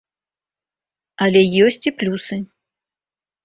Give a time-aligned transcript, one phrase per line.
[1.27, 2.43] Але ёсць і плюсы.